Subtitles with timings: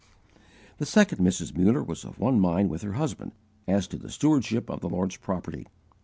[0.79, 1.55] The second Mrs.
[1.55, 3.33] Muller was of one mind with her husband
[3.67, 5.67] as to the stewardship of the Lord's property.